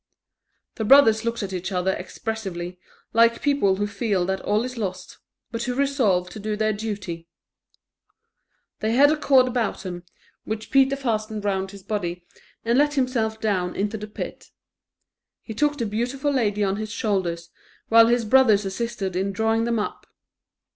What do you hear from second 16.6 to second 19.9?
on his shoulders, while his brothers assisted in drawing them